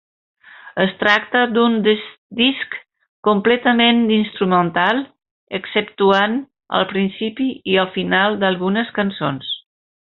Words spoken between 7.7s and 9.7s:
i el final d'algunes cançons.